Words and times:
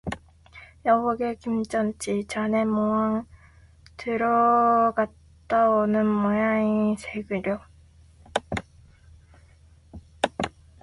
여보게 0.83 1.35
김첨지, 1.35 2.25
자네 2.27 2.65
문안 2.65 3.27
들어갔다 3.97 5.69
오는 5.69 6.07
모양일세그려. 6.07 7.59